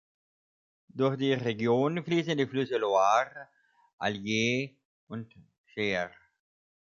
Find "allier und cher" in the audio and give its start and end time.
3.99-6.09